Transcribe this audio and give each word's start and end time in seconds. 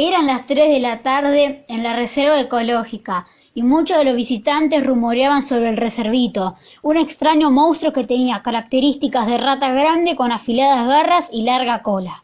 Eran 0.00 0.28
las 0.28 0.46
tres 0.46 0.68
de 0.68 0.78
la 0.78 1.02
tarde 1.02 1.64
en 1.66 1.82
la 1.82 1.96
reserva 1.96 2.40
ecológica 2.40 3.26
y 3.52 3.64
muchos 3.64 3.98
de 3.98 4.04
los 4.04 4.14
visitantes 4.14 4.86
rumoreaban 4.86 5.42
sobre 5.42 5.70
el 5.70 5.76
reservito, 5.76 6.54
un 6.82 6.96
extraño 6.96 7.50
monstruo 7.50 7.92
que 7.92 8.04
tenía 8.04 8.40
características 8.40 9.26
de 9.26 9.38
rata 9.38 9.70
grande 9.70 10.14
con 10.14 10.30
afiladas 10.30 10.86
garras 10.86 11.28
y 11.32 11.42
larga 11.42 11.82
cola. 11.82 12.22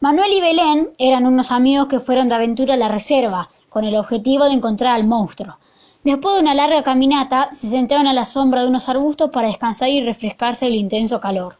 Manuel 0.00 0.32
y 0.32 0.40
Belén 0.40 0.88
eran 0.96 1.26
unos 1.26 1.50
amigos 1.50 1.88
que 1.88 2.00
fueron 2.00 2.30
de 2.30 2.36
aventura 2.36 2.72
a 2.72 2.78
la 2.78 2.88
reserva, 2.88 3.50
con 3.68 3.84
el 3.84 3.96
objetivo 3.96 4.46
de 4.46 4.54
encontrar 4.54 4.94
al 4.94 5.04
monstruo. 5.04 5.58
Después 6.04 6.36
de 6.36 6.40
una 6.40 6.54
larga 6.54 6.82
caminata, 6.82 7.50
se 7.52 7.66
sentaron 7.66 8.06
a 8.06 8.14
la 8.14 8.24
sombra 8.24 8.62
de 8.62 8.68
unos 8.68 8.88
arbustos 8.88 9.28
para 9.30 9.48
descansar 9.48 9.90
y 9.90 10.02
refrescarse 10.02 10.64
del 10.64 10.76
intenso 10.76 11.20
calor. 11.20 11.58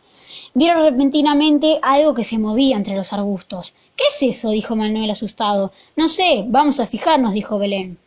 Vieron 0.54 0.84
repentinamente 0.84 1.78
algo 1.80 2.14
que 2.14 2.24
se 2.24 2.38
movía 2.38 2.76
entre 2.76 2.94
los 2.94 3.12
arbustos. 3.12 3.74
¿Qué 3.96 4.04
es 4.10 4.36
eso? 4.36 4.50
dijo 4.50 4.76
Manuel 4.76 5.10
asustado. 5.10 5.72
No 5.96 6.08
sé, 6.08 6.44
vamos 6.46 6.78
a 6.78 6.86
fijarnos, 6.86 7.32
dijo 7.32 7.58
Belén. 7.58 7.98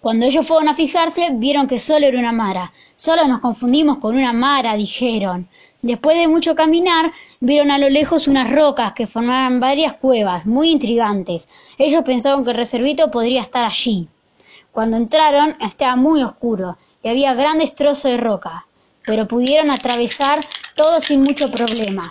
Cuando 0.00 0.26
ellos 0.26 0.46
fueron 0.46 0.68
a 0.68 0.74
fijarse, 0.74 1.28
vieron 1.34 1.68
que 1.68 1.78
solo 1.78 2.06
era 2.06 2.18
una 2.18 2.32
mara. 2.32 2.72
Solo 2.96 3.28
nos 3.28 3.40
confundimos 3.40 3.98
con 3.98 4.16
una 4.16 4.32
mara, 4.32 4.74
dijeron. 4.74 5.48
Después 5.82 6.16
de 6.18 6.26
mucho 6.26 6.54
caminar, 6.54 7.12
vieron 7.40 7.70
a 7.70 7.78
lo 7.78 7.88
lejos 7.88 8.26
unas 8.26 8.50
rocas 8.50 8.92
que 8.92 9.06
formaban 9.06 9.60
varias 9.60 9.94
cuevas, 9.94 10.46
muy 10.46 10.70
intrigantes. 10.70 11.48
Ellos 11.78 12.02
pensaban 12.04 12.44
que 12.44 12.50
el 12.50 12.56
reservito 12.56 13.10
podría 13.10 13.42
estar 13.42 13.64
allí. 13.64 14.08
Cuando 14.72 14.96
entraron, 14.96 15.56
estaba 15.60 15.96
muy 15.96 16.22
oscuro 16.22 16.76
y 17.02 17.08
había 17.08 17.34
grandes 17.34 17.74
trozos 17.74 18.10
de 18.10 18.18
roca, 18.18 18.66
pero 19.04 19.26
pudieron 19.26 19.70
atravesar 19.70 20.40
todo 20.80 20.98
sin 21.02 21.20
mucho 21.20 21.50
problema. 21.50 22.10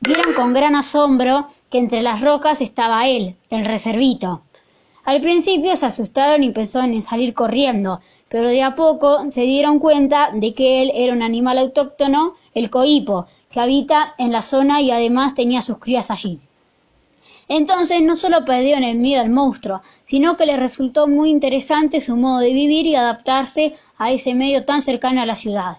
Vieron 0.00 0.32
con 0.32 0.54
gran 0.54 0.76
asombro 0.76 1.48
que 1.70 1.76
entre 1.76 2.00
las 2.00 2.22
rocas 2.22 2.62
estaba 2.62 3.06
él, 3.06 3.36
el 3.50 3.66
reservito. 3.66 4.40
Al 5.04 5.20
principio 5.20 5.76
se 5.76 5.84
asustaron 5.84 6.42
y 6.42 6.52
pensaron 6.52 6.94
en 6.94 7.02
salir 7.02 7.34
corriendo, 7.34 8.00
pero 8.30 8.48
de 8.48 8.62
a 8.62 8.74
poco 8.74 9.30
se 9.30 9.42
dieron 9.42 9.78
cuenta 9.78 10.30
de 10.32 10.54
que 10.54 10.82
él 10.82 10.90
era 10.94 11.12
un 11.12 11.22
animal 11.22 11.58
autóctono, 11.58 12.36
el 12.54 12.70
coipo, 12.70 13.26
que 13.50 13.60
habita 13.60 14.14
en 14.16 14.32
la 14.32 14.40
zona 14.40 14.80
y 14.80 14.90
además 14.90 15.34
tenía 15.34 15.60
sus 15.60 15.76
crías 15.76 16.10
allí. 16.10 16.40
Entonces 17.48 18.02
no 18.02 18.16
solo 18.16 18.44
perdieron 18.44 18.84
el 18.84 18.98
miedo 18.98 19.22
al 19.22 19.30
monstruo, 19.30 19.82
sino 20.04 20.36
que 20.36 20.46
les 20.46 20.58
resultó 20.58 21.06
muy 21.06 21.30
interesante 21.30 22.00
su 22.00 22.16
modo 22.16 22.38
de 22.38 22.52
vivir 22.52 22.86
y 22.86 22.94
adaptarse 22.94 23.74
a 23.98 24.10
ese 24.10 24.34
medio 24.34 24.64
tan 24.64 24.82
cercano 24.82 25.20
a 25.20 25.26
la 25.26 25.36
ciudad. 25.36 25.78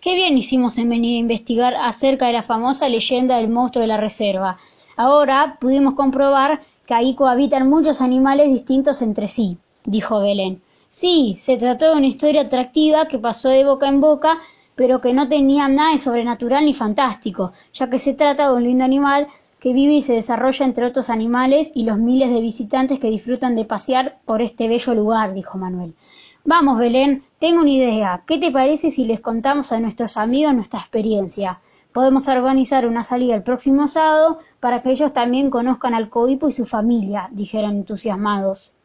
Qué 0.00 0.14
bien 0.14 0.36
hicimos 0.38 0.78
en 0.78 0.88
venir 0.88 1.16
a 1.16 1.20
investigar 1.20 1.74
acerca 1.74 2.26
de 2.26 2.34
la 2.34 2.42
famosa 2.42 2.88
leyenda 2.88 3.38
del 3.38 3.48
monstruo 3.48 3.80
de 3.82 3.88
la 3.88 3.96
reserva. 3.96 4.58
Ahora 4.96 5.56
pudimos 5.60 5.94
comprobar 5.94 6.60
que 6.86 6.94
ahí 6.94 7.14
cohabitan 7.14 7.68
muchos 7.68 8.00
animales 8.00 8.48
distintos 8.48 9.02
entre 9.02 9.26
sí, 9.26 9.58
dijo 9.84 10.20
Belén. 10.20 10.62
Sí, 10.88 11.38
se 11.40 11.56
trató 11.56 11.90
de 11.90 11.96
una 11.96 12.06
historia 12.06 12.42
atractiva 12.42 13.08
que 13.08 13.18
pasó 13.18 13.48
de 13.48 13.64
boca 13.64 13.88
en 13.88 14.00
boca, 14.00 14.38
pero 14.76 15.00
que 15.00 15.12
no 15.12 15.28
tenía 15.28 15.68
nada 15.68 15.92
de 15.92 15.98
sobrenatural 15.98 16.64
ni 16.64 16.74
fantástico, 16.74 17.52
ya 17.72 17.90
que 17.90 17.98
se 17.98 18.14
trata 18.14 18.48
de 18.48 18.54
un 18.54 18.62
lindo 18.62 18.84
animal 18.84 19.26
que 19.66 19.72
vive 19.72 19.94
y 19.94 20.02
se 20.02 20.12
desarrolla 20.12 20.64
entre 20.64 20.86
otros 20.86 21.10
animales 21.10 21.72
y 21.74 21.82
los 21.82 21.98
miles 21.98 22.30
de 22.30 22.40
visitantes 22.40 23.00
que 23.00 23.10
disfrutan 23.10 23.56
de 23.56 23.64
pasear 23.64 24.20
por 24.24 24.40
este 24.40 24.68
bello 24.68 24.94
lugar, 24.94 25.34
dijo 25.34 25.58
Manuel. 25.58 25.96
Vamos, 26.44 26.78
Belén, 26.78 27.24
tengo 27.40 27.62
una 27.62 27.72
idea. 27.72 28.22
¿Qué 28.28 28.38
te 28.38 28.52
parece 28.52 28.90
si 28.90 29.04
les 29.04 29.20
contamos 29.20 29.72
a 29.72 29.80
nuestros 29.80 30.16
amigos 30.18 30.54
nuestra 30.54 30.78
experiencia? 30.78 31.58
Podemos 31.92 32.28
organizar 32.28 32.86
una 32.86 33.02
salida 33.02 33.34
el 33.34 33.42
próximo 33.42 33.88
sábado 33.88 34.38
para 34.60 34.82
que 34.82 34.92
ellos 34.92 35.12
también 35.12 35.50
conozcan 35.50 35.94
al 35.94 36.10
coipo 36.10 36.46
y 36.46 36.52
su 36.52 36.64
familia, 36.64 37.28
dijeron 37.32 37.72
entusiasmados. 37.72 38.76